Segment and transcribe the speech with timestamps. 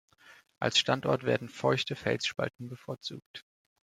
[0.59, 3.45] Als Standort werden feuchte Felsspalten bevorzugt.